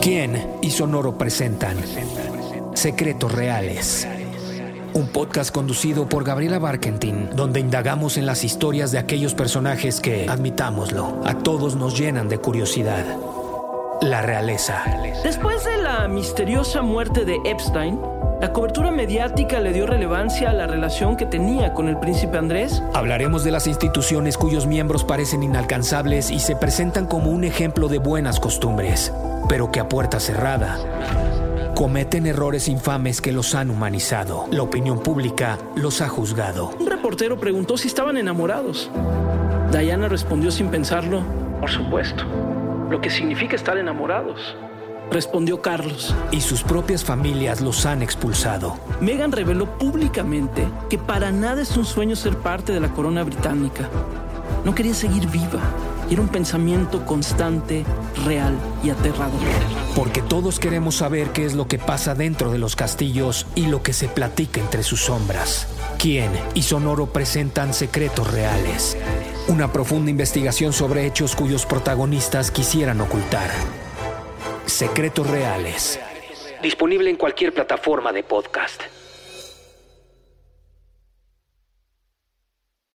¿Quién 0.00 0.58
y 0.62 0.70
Sonoro 0.70 1.18
presentan 1.18 1.76
Secretos 2.74 3.32
Reales? 3.32 4.08
Un 4.94 5.08
podcast 5.08 5.54
conducido 5.54 6.08
por 6.08 6.24
Gabriela 6.24 6.58
Barkentin, 6.58 7.28
donde 7.36 7.60
indagamos 7.60 8.16
en 8.16 8.24
las 8.24 8.42
historias 8.42 8.92
de 8.92 8.98
aquellos 8.98 9.34
personajes 9.34 10.00
que, 10.00 10.26
admitámoslo, 10.26 11.20
a 11.26 11.34
todos 11.34 11.76
nos 11.76 11.98
llenan 11.98 12.30
de 12.30 12.38
curiosidad. 12.38 13.04
La 14.00 14.22
realeza. 14.22 14.82
Después 15.22 15.64
de 15.64 15.76
la 15.76 16.08
misteriosa 16.08 16.80
muerte 16.80 17.26
de 17.26 17.38
Epstein, 17.44 18.00
la 18.40 18.54
cobertura 18.54 18.90
mediática 18.90 19.60
le 19.60 19.72
dio 19.72 19.86
relevancia 19.86 20.50
a 20.50 20.54
la 20.54 20.66
relación 20.66 21.16
que 21.16 21.26
tenía 21.26 21.74
con 21.74 21.88
el 21.88 21.98
príncipe 21.98 22.38
Andrés. 22.38 22.82
Hablaremos 22.94 23.44
de 23.44 23.50
las 23.50 23.66
instituciones 23.66 24.38
cuyos 24.38 24.66
miembros 24.66 25.04
parecen 25.04 25.42
inalcanzables 25.42 26.30
y 26.30 26.40
se 26.40 26.56
presentan 26.56 27.06
como 27.06 27.30
un 27.30 27.44
ejemplo 27.44 27.88
de 27.88 27.98
buenas 27.98 28.40
costumbres, 28.40 29.12
pero 29.48 29.70
que 29.70 29.80
a 29.80 29.88
puerta 29.88 30.20
cerrada 30.20 30.78
cometen 31.74 32.26
errores 32.26 32.68
infames 32.68 33.20
que 33.20 33.32
los 33.32 33.54
han 33.54 33.70
humanizado. 33.70 34.46
La 34.50 34.62
opinión 34.62 35.00
pública 35.00 35.58
los 35.76 36.00
ha 36.00 36.08
juzgado. 36.08 36.70
Un 36.78 36.86
reportero 36.86 37.38
preguntó 37.38 37.76
si 37.76 37.88
estaban 37.88 38.16
enamorados. 38.16 38.90
Diana 39.70 40.08
respondió 40.08 40.50
sin 40.50 40.68
pensarlo, 40.68 41.22
por 41.60 41.70
supuesto, 41.70 42.24
lo 42.90 43.00
que 43.00 43.10
significa 43.10 43.56
estar 43.56 43.76
enamorados 43.76 44.56
respondió 45.10 45.60
Carlos. 45.60 46.14
Y 46.30 46.40
sus 46.40 46.62
propias 46.62 47.04
familias 47.04 47.60
los 47.60 47.86
han 47.86 48.02
expulsado. 48.02 48.78
Meghan 49.00 49.32
reveló 49.32 49.78
públicamente 49.78 50.68
que 50.88 50.98
para 50.98 51.32
nada 51.32 51.62
es 51.62 51.76
un 51.76 51.84
sueño 51.84 52.16
ser 52.16 52.36
parte 52.36 52.72
de 52.72 52.80
la 52.80 52.92
corona 52.92 53.22
británica. 53.24 53.88
No 54.64 54.74
quería 54.74 54.94
seguir 54.94 55.28
viva. 55.28 55.60
Era 56.10 56.20
un 56.20 56.28
pensamiento 56.28 57.06
constante, 57.06 57.84
real 58.24 58.54
y 58.82 58.90
aterrador. 58.90 59.40
Porque 59.94 60.22
todos 60.22 60.58
queremos 60.58 60.96
saber 60.96 61.30
qué 61.30 61.44
es 61.44 61.54
lo 61.54 61.68
que 61.68 61.78
pasa 61.78 62.14
dentro 62.14 62.50
de 62.50 62.58
los 62.58 62.74
castillos 62.74 63.46
y 63.54 63.66
lo 63.66 63.82
que 63.82 63.92
se 63.92 64.08
platica 64.08 64.60
entre 64.60 64.82
sus 64.82 65.02
sombras. 65.02 65.68
¿Quién 65.98 66.30
y 66.54 66.62
Sonoro 66.62 67.06
presentan 67.06 67.74
secretos 67.74 68.32
reales? 68.32 68.96
Una 69.48 69.72
profunda 69.72 70.10
investigación 70.10 70.72
sobre 70.72 71.06
hechos 71.06 71.36
cuyos 71.36 71.64
protagonistas 71.64 72.50
quisieran 72.50 73.00
ocultar. 73.00 73.50
Secretos 74.80 75.28
Reales. 75.28 76.00
Disponible 76.62 77.10
en 77.10 77.16
cualquier 77.16 77.52
plataforma 77.52 78.14
de 78.14 78.22
podcast. 78.22 78.82